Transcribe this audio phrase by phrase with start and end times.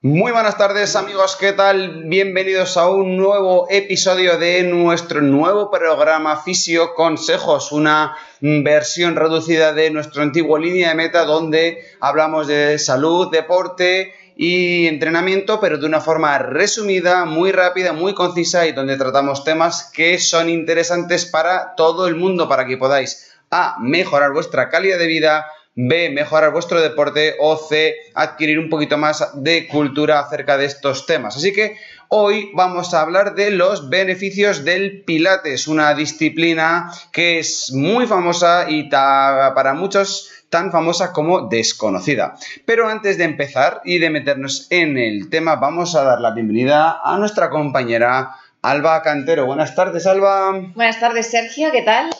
[0.00, 2.04] Muy buenas tardes amigos, ¿qué tal?
[2.04, 9.90] Bienvenidos a un nuevo episodio de nuestro nuevo programa Fisio Consejos, una versión reducida de
[9.90, 16.00] nuestro antiguo línea de meta donde hablamos de salud, deporte y entrenamiento, pero de una
[16.00, 22.06] forma resumida, muy rápida, muy concisa y donde tratamos temas que son interesantes para todo
[22.06, 25.46] el mundo, para que podáis A, mejorar vuestra calidad de vida,
[25.80, 31.06] B, mejorar vuestro deporte o C, adquirir un poquito más de cultura acerca de estos
[31.06, 31.36] temas.
[31.36, 31.76] Así que
[32.08, 38.68] hoy vamos a hablar de los beneficios del Pilates, una disciplina que es muy famosa
[38.68, 42.34] y para muchos tan famosa como desconocida.
[42.64, 46.98] Pero antes de empezar y de meternos en el tema, vamos a dar la bienvenida
[47.04, 48.32] a nuestra compañera
[48.62, 49.46] Alba Cantero.
[49.46, 50.58] Buenas tardes, Alba.
[50.74, 52.10] Buenas tardes, Sergio, ¿qué tal?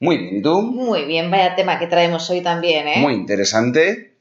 [0.00, 0.62] Muy bien, ¿y tú?
[0.62, 2.98] Muy bien, vaya tema que traemos hoy también, ¿eh?
[2.98, 4.18] Muy interesante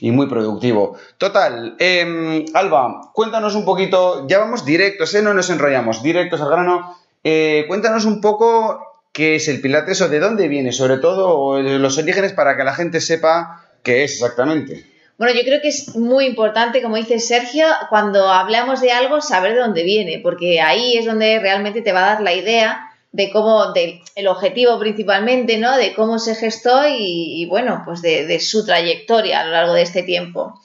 [0.00, 0.96] y muy productivo.
[1.16, 5.22] Total, em, Alba, cuéntanos un poquito, ya vamos directos, ¿eh?
[5.22, 6.96] No nos enrollamos, directos al grano.
[7.22, 11.98] Eh, cuéntanos un poco qué es el Pilates o de dónde viene, sobre todo los
[11.98, 14.84] orígenes para que la gente sepa qué es exactamente.
[15.18, 19.52] Bueno, yo creo que es muy importante, como dice Sergio, cuando hablamos de algo, saber
[19.52, 23.30] de dónde viene, porque ahí es donde realmente te va a dar la idea de
[23.30, 25.76] cómo, de, el objetivo principalmente, ¿no?
[25.76, 29.82] De cómo se gestó y, bueno, pues de, de, su trayectoria a lo largo de
[29.82, 30.58] este tiempo.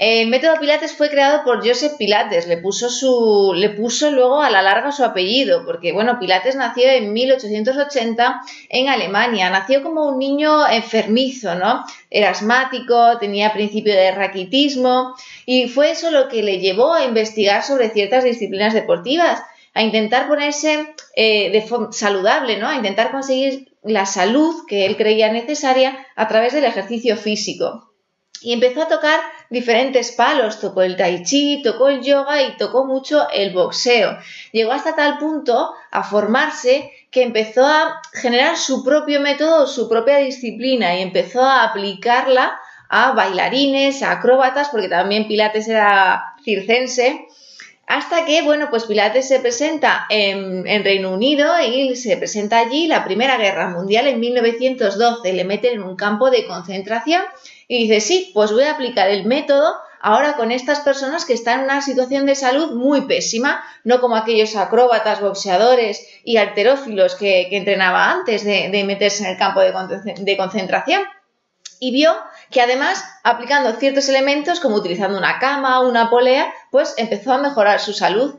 [0.00, 4.48] El método Pilates fue creado por Joseph Pilates, le puso, su, le puso luego a
[4.48, 10.20] la larga su apellido, porque bueno, Pilates nació en 1880 en Alemania, nació como un
[10.20, 11.84] niño enfermizo, ¿no?
[12.10, 17.64] Era asmático, tenía principio de raquitismo y fue eso lo que le llevó a investigar
[17.64, 19.42] sobre ciertas disciplinas deportivas
[19.78, 22.66] a intentar ponerse eh, saludable, ¿no?
[22.66, 27.92] A intentar conseguir la salud que él creía necesaria a través del ejercicio físico.
[28.40, 32.86] Y empezó a tocar diferentes palos, tocó el tai chi, tocó el yoga y tocó
[32.86, 34.18] mucho el boxeo.
[34.50, 40.16] Llegó hasta tal punto a formarse que empezó a generar su propio método, su propia
[40.16, 42.58] disciplina y empezó a aplicarla
[42.88, 47.28] a bailarines, a acróbatas, porque también Pilates era circense,
[47.88, 53.02] hasta que, bueno, pues Pilates se presenta en, Reino Unido y se presenta allí la
[53.02, 55.32] Primera Guerra Mundial en 1912.
[55.32, 57.22] Le meten en un campo de concentración
[57.66, 61.60] y dice, sí, pues voy a aplicar el método ahora con estas personas que están
[61.60, 67.48] en una situación de salud muy pésima, no como aquellos acróbatas, boxeadores y alterófilos que,
[67.52, 71.00] entrenaba antes de, meterse en el campo de concentración.
[71.80, 72.12] Y vio
[72.50, 77.38] que además, aplicando ciertos elementos, como utilizando una cama o una polea, pues empezó a
[77.38, 78.36] mejorar su salud.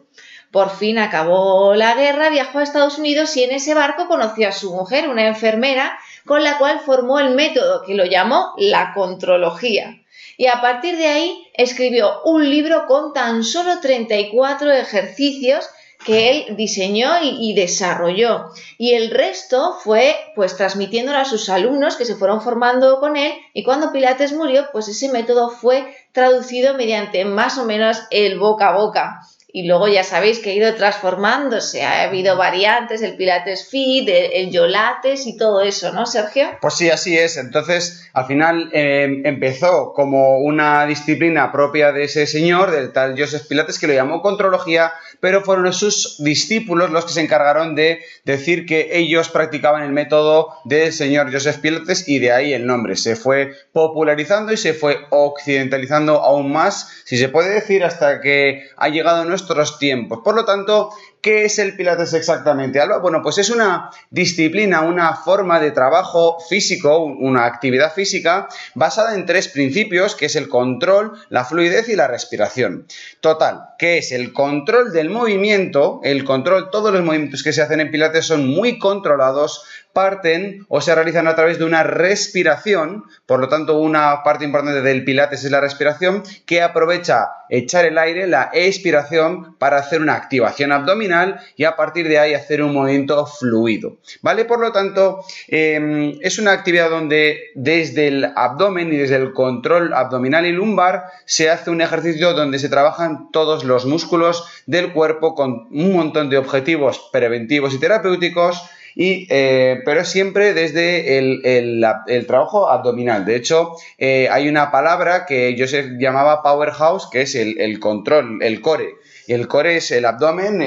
[0.52, 4.52] Por fin acabó la guerra, viajó a Estados Unidos y en ese barco conoció a
[4.52, 9.96] su mujer, una enfermera, con la cual formó el método que lo llamó la contrología.
[10.38, 15.70] Y a partir de ahí escribió un libro con tan solo 34 ejercicios
[16.06, 18.52] que él diseñó y, desarrolló.
[18.78, 23.34] Y el resto fue pues transmitiéndolo a sus alumnos que se fueron formando con él
[23.54, 28.70] y cuando Pilates murió pues ese método fue traducido mediante más o menos el boca
[28.70, 29.20] a boca
[29.52, 34.52] y luego ya sabéis que ha ido transformándose, ha habido variantes, el Pilates Fit, el,
[34.52, 36.50] Yolates y todo eso, ¿no, Sergio?
[36.62, 37.36] Pues sí, así es.
[37.38, 43.48] Entonces, al final em, empezó como una disciplina propia de ese señor, del tal Joseph
[43.48, 48.68] Pilates, que lo llamó contrología, pero fueron sus discípulos los que se encargaron de decir
[48.68, 52.96] que ellos practicaban el método del señor Joseph Pilates y de ahí el nombre.
[52.96, 58.70] Se fue popularizando y se fue occidentalizando aún más, si se puede decir, hasta que
[58.78, 60.20] ha llegado a nuestros tiempos.
[60.24, 60.92] Por lo tanto,
[61.22, 63.00] ¿qué es el Pilates exactamente, Alba?
[63.00, 69.26] Bueno, pues es una disciplina, una forma de trabajo físico, una actividad física basada en
[69.26, 72.86] tres principios, que es el control, la fluidez y la respiración.
[73.20, 76.00] Total, ¿qué es el control del movimiento?
[76.04, 79.64] El control, todos los movimientos que se hacen en Pilates son muy controlados
[79.94, 84.82] parten o se realizan a través de una respiración, por lo tanto una parte importante
[84.82, 90.14] del pilates es la respiración, que aprovecha echar el aire, la expiración, para hacer una
[90.14, 91.09] activación abdominal
[91.56, 93.98] y a partir de ahí hacer un movimiento fluido.
[94.22, 94.46] ¿Vale?
[94.46, 99.94] Por lo tanto, em, es una actividad donde desde el abdomen y desde el control
[99.94, 105.36] abdominal y lumbar se hace un ejercicio donde se trabajan todos los músculos del cuerpo
[105.36, 108.64] con un montón de objetivos preventivos y terapéuticos
[108.96, 113.26] y, eh, pero siempre desde el, trabajo abdominal.
[113.26, 118.44] De hecho, eh, hay una palabra que yo se llamaba powerhouse, que es el, control,
[118.44, 118.96] el core.
[119.34, 120.60] El core es el abdomen,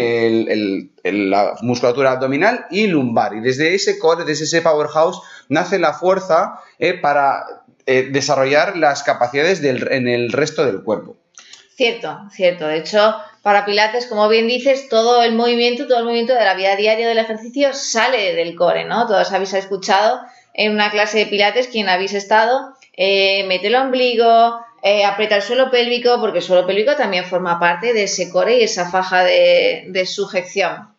[1.05, 3.35] la musculatura abdominal y lumbar.
[3.35, 7.45] Y desde ese core, desde ese powerhouse, nace la fuerza eh, para
[7.85, 11.17] desarrollar las capacidades en el resto del cuerpo.
[11.75, 12.67] Cierto, cierto.
[12.69, 16.55] De hecho, para Pilates, como bien dices, todo el movimiento, todo el movimiento de la
[16.55, 19.07] vida diaria del ejercicio sale del core, ¿no?
[19.07, 20.21] Todos habéis escuchado
[20.55, 25.43] en una clase de Pilates, quien habéis estado, eh, mete el ombligo, eh, aprieta el
[25.43, 29.23] suelo pélvico, porque el suelo pélvico también forma parte de ese core y esa faja
[29.23, 30.93] de, sujeción.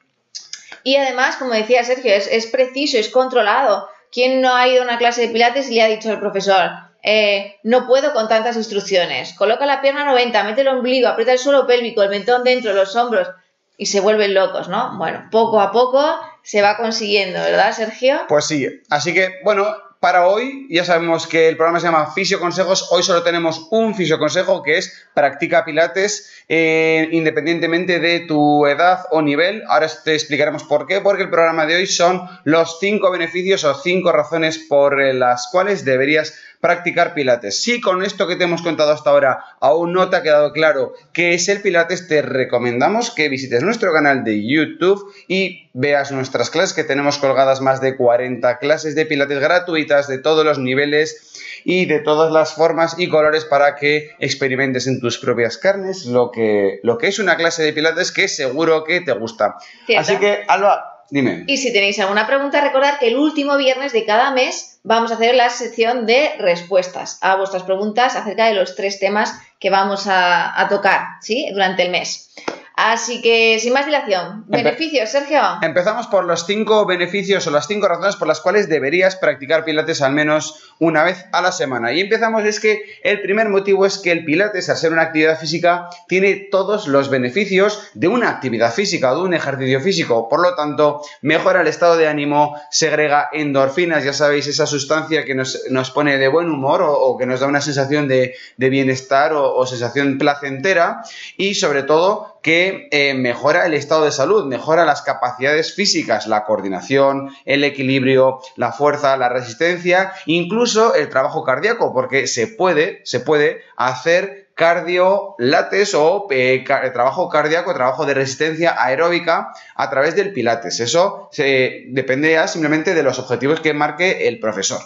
[0.83, 3.87] Y además, como decía Sergio, es, preciso, es controlado.
[4.11, 6.71] ¿Quién no ha ido a una clase de Pilates y le ha dicho al profesor,
[7.01, 9.33] eh, no puedo con tantas instrucciones.
[9.33, 12.95] Coloca la pierna 90, mete el ombligo, aprieta el suelo pélvico, el mentón dentro, los
[12.95, 13.27] hombros
[13.75, 14.97] y se vuelven locos, ¿no?
[14.97, 18.21] Bueno, poco a poco se va consiguiendo, ¿verdad, Sergio?
[18.27, 19.65] Pues sí, así que, bueno,
[20.03, 22.89] para hoy ya sabemos que el programa se llama Fisio Consejos.
[22.91, 29.05] Hoy solo tenemos un fisio consejo que es practica pilates eh, independientemente de tu edad
[29.11, 29.63] o nivel.
[29.69, 33.75] Ahora te explicaremos por qué, porque el programa de hoy son los cinco beneficios o
[33.75, 37.61] cinco razones por las cuales deberías practicar pilates.
[37.61, 40.93] Si con esto que te hemos contado hasta ahora aún no te ha quedado claro
[41.11, 46.49] qué es el pilates, te recomendamos que visites nuestro canal de YouTube y veas nuestras
[46.49, 51.33] clases que tenemos colgadas más de 40 clases de pilates gratuitas de todos los niveles
[51.65, 56.31] y de todas las formas y colores para que experimentes en tus propias carnes lo
[56.31, 59.57] que, lo que es una clase de pilates que seguro que te gusta.
[59.97, 61.43] Así que, Alba, Dime.
[61.45, 65.15] Y si tenéis alguna pregunta, recordad que el último viernes de cada mes vamos a
[65.15, 70.05] hacer la sección de respuestas a vuestras preguntas acerca de los tres temas que vamos
[70.07, 71.49] a, tocar ¿sí?
[71.51, 72.29] durante el mes.
[72.75, 75.41] Así que, sin más dilación, beneficios, Sergio.
[75.61, 80.01] Empezamos por los cinco beneficios o las cinco razones por las cuales deberías practicar pilates
[80.01, 81.93] al menos una vez a la semana.
[81.93, 85.39] Y empezamos es que el primer motivo es que el pilates, al ser una actividad
[85.39, 90.27] física, tiene todos los beneficios de una actividad física o de un ejercicio físico.
[90.27, 95.35] Por lo tanto, mejora el estado de ánimo, segrega endorfinas, ya sabéis, esa sustancia que
[95.35, 100.17] nos, pone de buen humor o, que nos da una sensación de, bienestar o sensación
[100.17, 101.03] placentera.
[101.37, 106.43] Y sobre todo, que eh, mejora el estado de salud, mejora las capacidades físicas, la
[106.43, 113.21] coordinación, el equilibrio, la fuerza, la resistencia, incluso el trabajo cardíaco, porque se puede, se
[113.21, 116.63] puede hacer cardiolates o eh,
[116.93, 120.81] trabajo cardíaco, trabajo de resistencia aeróbica a través del pilates.
[120.81, 124.81] Eso depende ya simplemente de los objetivos que marque el profesor.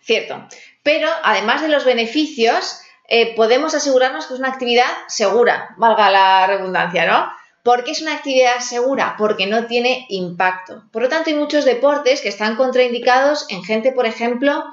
[0.00, 0.48] Cierto.
[0.82, 2.81] Pero además de los beneficios,
[3.14, 7.30] eh, podemos asegurarnos que es una actividad segura, valga la redundancia, ¿no?
[7.62, 9.16] ¿Por qué es una actividad segura?
[9.18, 10.84] Porque no tiene impacto.
[10.90, 14.64] Por lo tanto, hay muchos deportes que están contraindicados en gente, por ejemplo,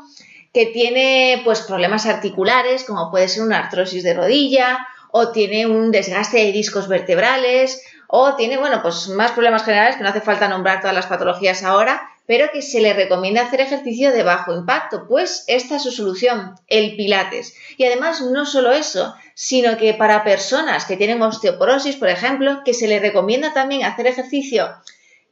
[0.53, 5.91] que tiene pues problemas articulares, como puede ser una artrosis de rodilla, o tiene un
[5.91, 10.47] desgaste de discos vertebrales, o tiene, bueno, pues más problemas generales que no hace falta
[10.47, 15.07] nombrar todas las patologías ahora, pero que se le recomienda hacer ejercicio de bajo impacto,
[15.07, 17.55] pues esta es su solución, el pilates.
[17.75, 22.75] Y además no solo eso, sino que para personas que tienen osteoporosis, por ejemplo, que
[22.75, 24.69] se le recomienda también hacer ejercicio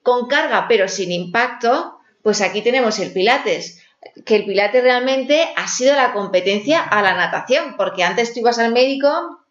[0.01, 3.79] con carga pero sin impacto, pues aquí tenemos el pilates
[4.25, 8.57] que el pilates realmente ha sido la competencia a la natación, porque antes tú ibas
[8.57, 9.45] al médico,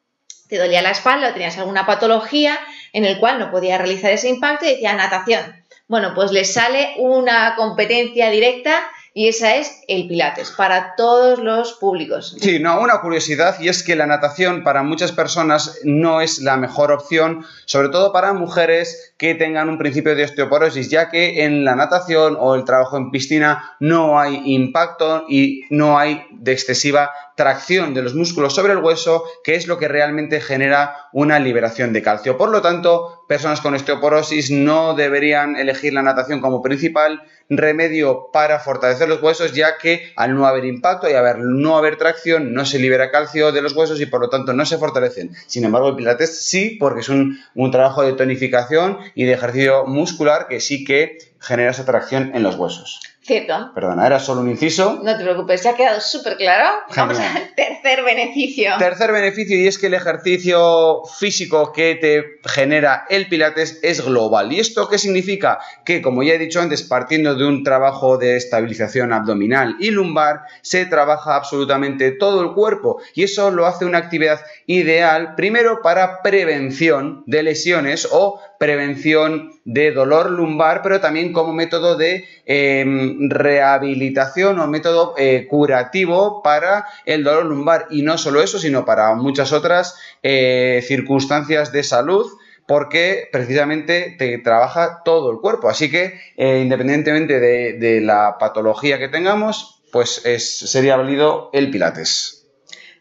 [0.48, 2.58] te dolía la espalda o tenías alguna patología
[2.92, 5.64] en el cual no podías realizar ese impacto y decía natación.
[5.88, 8.80] Bueno, pues le sale una competencia directa
[9.16, 12.36] y esa es el Pilates para todos los públicos.
[12.38, 16.58] Sí, no, una curiosidad y es que la natación para muchas personas no es la
[16.58, 21.64] mejor opción, sobre todo para mujeres que tengan un principio de osteoporosis, ya que en
[21.64, 27.10] la natación o el trabajo en piscina no hay impacto y no hay de excesiva
[27.36, 31.92] tracción de los músculos sobre el hueso, que es lo que realmente genera una liberación
[31.92, 32.36] de calcio.
[32.36, 38.58] Por lo tanto, personas con osteoporosis no deberían elegir la natación como principal remedio para
[38.58, 42.64] fortalecer los huesos, ya que al no haber impacto y haber, no haber tracción, no
[42.64, 45.32] se libera calcio de los huesos y por lo tanto no se fortalecen.
[45.46, 50.48] Sin embargo, el Pilates sí, porque es un trabajo de tonificación y de ejercicio muscular
[50.48, 53.00] que sí que genera esa tracción en los huesos.
[53.26, 53.72] Cierto.
[53.74, 55.00] Perdona, era solo un inciso.
[55.02, 56.68] No te preocupes, ya ha quedado súper claro.
[56.94, 58.74] Vamos al tercer beneficio.
[58.78, 64.52] Tercer beneficio y es que el ejercicio físico que te genera el Pilates es global.
[64.52, 65.58] ¿Y esto qué significa?
[65.84, 70.42] Que, como ya he dicho antes, partiendo de un trabajo de estabilización abdominal y lumbar,
[70.62, 76.22] se trabaja absolutamente todo el cuerpo y eso lo hace una actividad ideal, primero para
[76.22, 84.58] prevención de lesiones o prevención de dolor lumbar, pero también como método de em, rehabilitación
[84.60, 87.86] o método eh, curativo para el dolor lumbar.
[87.90, 92.26] Y no solo eso, sino para muchas otras eh, circunstancias de salud
[92.66, 95.68] porque precisamente te trabaja todo el cuerpo.
[95.68, 102.46] Así que, eh, independientemente de, la patología que tengamos, pues sería válido el Pilates.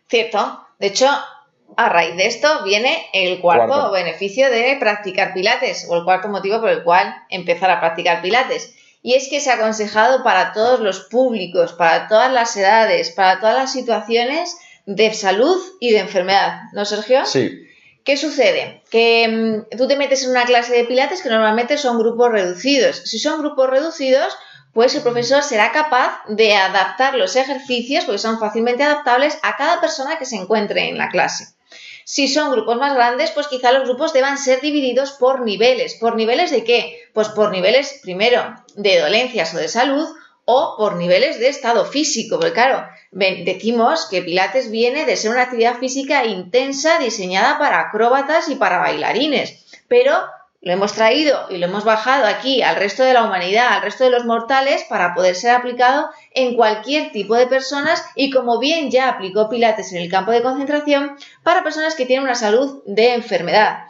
[0.07, 0.61] Cierto.
[0.77, 1.07] De hecho,
[1.77, 6.59] a raíz de esto viene el cuarto, beneficio de practicar pilates o el cuarto motivo
[6.59, 8.75] por el cual empezar a practicar pilates.
[9.05, 13.55] Y es que es aconsejado para todos los públicos, para todas las edades, para todas
[13.55, 14.57] las situaciones
[14.87, 16.63] de salud y de enfermedad.
[16.73, 17.23] ¿No, Sergio?
[17.23, 17.67] Sí.
[18.03, 18.81] ¿Qué sucede?
[18.89, 19.27] Que
[19.71, 23.03] mm, tú te metes en una clase de pilates que normalmente son grupos reducidos.
[23.05, 24.35] Si son grupos reducidos,
[24.73, 29.81] pues el profesor será capaz de adaptar los ejercicios, porque son fácilmente adaptables, a cada
[29.81, 31.54] persona que se encuentre en la clase.
[32.07, 35.95] Si son grupos más grandes, pues quizá los grupos deban ser divididos por niveles.
[35.95, 36.99] ¿Por niveles de qué?
[37.13, 40.07] Pues por niveles, primero, de dolencias o de salud
[40.45, 42.37] o por niveles de estado físico.
[42.37, 48.49] Porque claro, decimos que Pilates viene de ser una actividad física intensa diseñada para acróbatas
[48.49, 49.65] y para bailarines.
[49.87, 50.15] Pero
[50.65, 54.03] lo hemos traído y lo hemos bajado aquí al resto de la humanidad, al resto
[54.03, 58.89] de los mortales, para poder ser aplicado en cualquier tipo de personas y como bien
[58.89, 63.13] ya aplicó Pilates en el campo de concentración, para personas que tienen una salud de
[63.13, 63.83] enfermedad.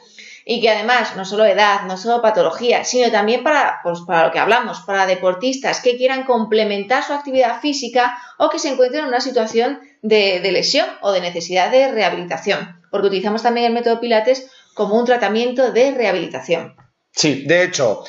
[0.43, 4.33] Y que además, no solo edad, no solo patología, sino también para, pues, para lo
[4.33, 9.07] que hablamos, para deportistas que quieran complementar su actividad física o que se encuentren en
[9.07, 12.81] una situación de, de lesión o de necesidad de rehabilitación.
[12.91, 16.75] Porque utilizamos también el método Pilates como un tratamiento de rehabilitación.
[17.11, 18.03] Sí, de hecho,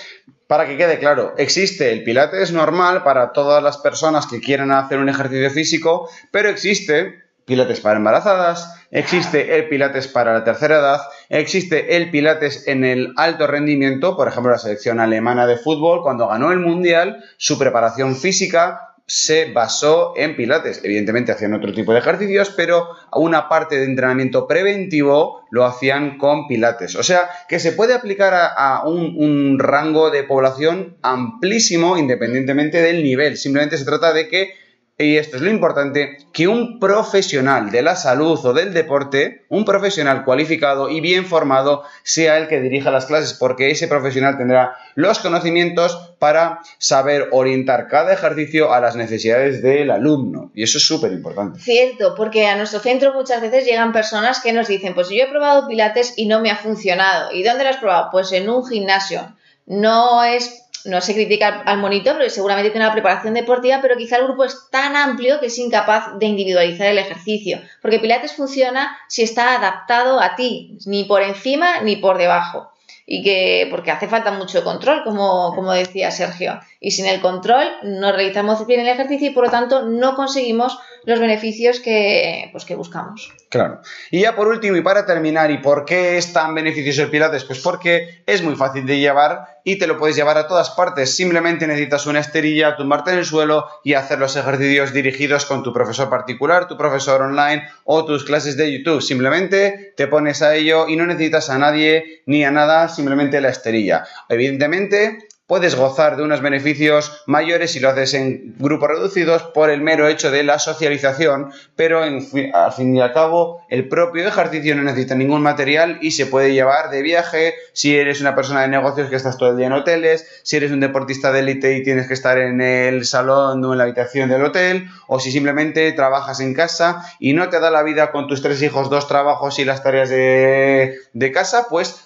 [0.46, 4.98] para que quede claro, existe el pilates normal para todas las personas que quieran hacer
[4.98, 11.00] un ejercicio físico, pero existe pilates para embarazadas, existe el pilates para la tercera edad,
[11.28, 16.26] existe el pilates en el alto rendimiento, por ejemplo la selección alemana de fútbol cuando
[16.26, 20.80] ganó el mundial, su preparación física se basó en pilates.
[20.82, 26.48] Evidentemente hacían otro tipo de ejercicios, pero una parte de entrenamiento preventivo lo hacían con
[26.48, 26.96] pilates.
[26.96, 33.36] O sea, que se puede aplicar a, un, rango de población amplísimo independientemente del nivel.
[33.36, 34.54] Simplemente se trata de que
[34.98, 39.66] y esto es lo importante, que un profesional de la salud o del deporte, un
[39.66, 44.78] profesional cualificado y bien formado, sea el que dirija las clases, porque ese profesional tendrá
[44.94, 50.50] los conocimientos para saber orientar cada ejercicio a las necesidades del alumno.
[50.54, 51.60] Y eso es súper importante.
[51.60, 55.28] Cierto, porque a nuestro centro muchas veces llegan personas que nos dicen, pues yo he
[55.28, 57.32] probado pilates y no me ha funcionado.
[57.32, 58.08] ¿Y dónde lo has probado?
[58.10, 59.36] Pues en un gimnasio.
[59.66, 64.16] No es no se critica al monitor, porque seguramente tiene una preparación deportiva, pero quizá
[64.16, 67.60] el grupo es tan amplio que es incapaz de individualizar el ejercicio.
[67.82, 72.70] Porque Pilates funciona si está adaptado a ti, ni por encima ni por debajo.
[73.08, 76.58] Y que, porque hace falta mucho control, como, como decía Sergio.
[76.80, 80.76] Y sin el control no realizamos bien el ejercicio y por lo tanto no conseguimos
[81.04, 83.32] los beneficios que, pues, que buscamos.
[83.48, 83.80] Claro.
[84.10, 87.44] Y ya por último, y para terminar, ¿y por qué es tan beneficioso el Pilates?
[87.44, 91.16] Pues porque es muy fácil de llevar y te lo puedes llevar a todas partes.
[91.16, 95.72] Simplemente necesitas una esterilla, tumbarte en el suelo y hacer los ejercicios dirigidos con tu
[95.72, 99.02] profesor particular, tu profesor online o tus clases de YouTube.
[99.02, 103.48] Simplemente te pones a ello y no necesitas a nadie ni a nada, simplemente la
[103.48, 104.04] esterilla.
[104.28, 109.80] Evidentemente, puedes gozar de unos beneficios mayores si lo haces en grupos reducidos por el
[109.80, 114.82] mero hecho de la socialización, pero al fin y al cabo el propio ejercicio no
[114.82, 117.54] necesita ningún material y se puede llevar de viaje.
[117.72, 120.72] Si eres una persona de negocios que estás todo el día en hoteles, si eres
[120.72, 124.28] un deportista de élite y tienes que estar en el salón o en la habitación
[124.28, 128.26] del hotel, o si simplemente trabajas en casa y no te da la vida con
[128.26, 132.05] tus tres hijos, dos trabajos y las tareas de casa, pues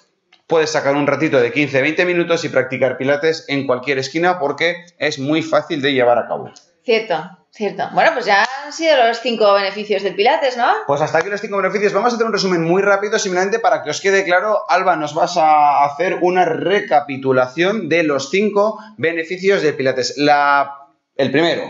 [0.51, 5.17] puedes sacar un ratito de 15-20 minutos y practicar pilates en cualquier esquina porque es
[5.17, 6.51] muy fácil de llevar a cabo.
[6.83, 7.15] Cierto,
[7.51, 7.87] cierto.
[7.93, 10.67] Bueno, pues ya han sido los cinco beneficios del pilates, ¿no?
[10.87, 11.93] Pues hasta aquí los cinco beneficios.
[11.93, 14.59] Vamos a hacer un resumen muy rápido simplemente para que os quede claro.
[14.67, 20.17] Alba, nos vas a hacer una recapitulación de los cinco beneficios del pilates.
[20.17, 20.89] La...
[21.15, 21.63] El primero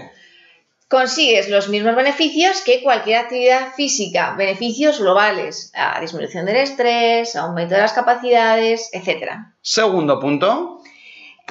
[0.92, 7.76] consigues los mismos beneficios que cualquier actividad física, beneficios globales, a disminución del estrés, aumento
[7.76, 9.32] de las capacidades, etc.
[9.62, 10.82] Segundo punto.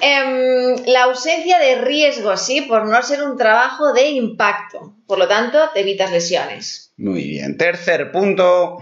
[0.03, 4.95] Em, la ausencia de riesgo, sí, por no ser un trabajo de impacto.
[5.07, 6.93] Por lo tanto, te evitas lesiones.
[6.99, 7.57] Muy bien.
[7.57, 8.79] Tercer punto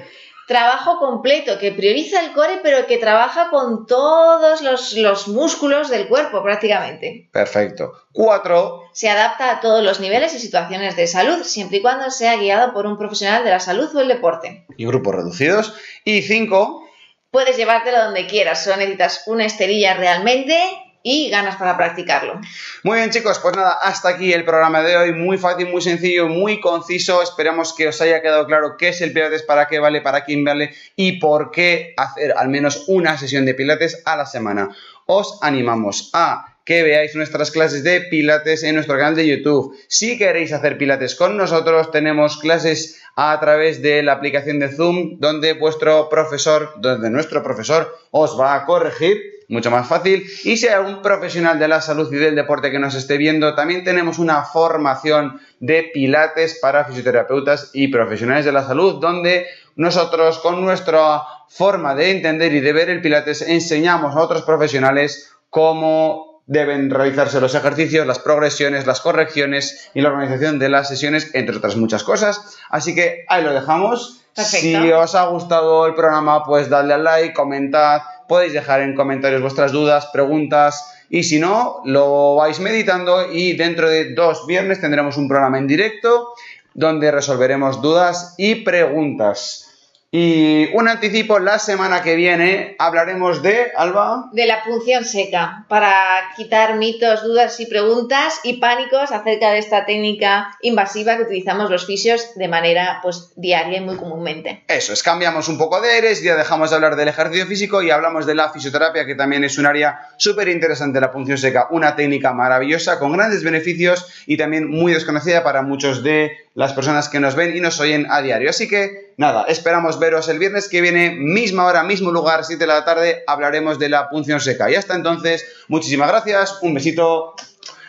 [0.49, 6.43] trabajo completo, que prioriza el core, pero que trabaja con todos los, músculos del cuerpo
[6.43, 7.29] prácticamente.
[7.31, 7.93] Perfecto.
[8.13, 8.83] Cuatro.
[8.93, 12.73] Se adapta a todos los niveles y situaciones de salud, siempre y cuando sea guiado
[12.73, 14.65] por un profesional de la salud o el deporte.
[14.77, 15.75] Y grupos reducidos.
[16.05, 16.83] Y cinco.
[17.31, 20.59] Puedes llevártelo donde quieras, solo necesitas una esterilla realmente
[21.03, 22.41] y ganas para practicarlo.
[22.83, 26.29] Muy bien chicos, pues nada, hasta aquí el programa de hoy, muy fácil, muy sencillo,
[26.29, 30.01] muy conciso, esperamos que os haya quedado claro qué es el Pilates, para qué vale,
[30.01, 34.27] para quién vale y por qué hacer al menos una sesión de Pilates a la
[34.27, 34.69] semana.
[35.07, 39.75] Os animamos a que veáis nuestras clases de pilates en nuestro canal de YouTube.
[39.89, 45.19] Si queréis hacer pilates con nosotros, tenemos clases a través de la aplicación de Zoom,
[45.19, 50.25] donde vuestro profesor, donde nuestro profesor os va a corregir mucho más fácil.
[50.45, 53.55] Y si hay algún profesional de la salud y del deporte que nos esté viendo,
[53.55, 60.39] también tenemos una formación de pilates para fisioterapeutas y profesionales de la salud, donde nosotros
[60.39, 66.43] con nuestra forma de entender y de ver el pilates enseñamos a otros profesionales cómo
[66.47, 71.57] deben realizarse los ejercicios, las progresiones, las correcciones y la organización de las sesiones, entre
[71.57, 72.59] otras muchas cosas.
[72.71, 74.23] Así que ahí lo dejamos.
[74.35, 79.43] Si os ha gustado el programa, pues dadle al like, comentad, podéis dejar en comentarios
[79.43, 85.17] vuestras dudas, preguntas y si no, lo vais meditando y dentro de dos viernes tendremos
[85.17, 86.35] un programa en directo
[86.75, 89.68] donde resolveremos dudas y preguntas.
[90.11, 94.31] Y un anticipo, la semana que viene hablaremos de, Alba.
[94.33, 95.93] De la punción seca, para
[96.35, 101.85] quitar mitos, dudas y preguntas y pánicos acerca de esta técnica invasiva que utilizamos los
[101.85, 104.65] fisios de manera pues, diaria y muy comúnmente.
[104.67, 107.91] Eso es, cambiamos un poco de aires, ya dejamos de hablar del ejercicio físico y
[107.91, 111.97] hablamos de la fisioterapia, que también es un área súper interesante, la punción seca, una
[111.97, 117.21] técnica maravillosa con grandes beneficios y también muy desconocida para muchos de las personas que
[117.21, 118.51] nos ven y nos oyen a diario.
[118.51, 122.67] Así que nada, esperamos veros el viernes que viene, misma hora, mismo lugar, 7 de
[122.67, 124.69] la tarde, hablaremos de la punción seca.
[124.69, 127.37] Y hasta entonces, muchísimas gracias, un besito,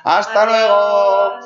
[0.03, 1.39] hasta luego.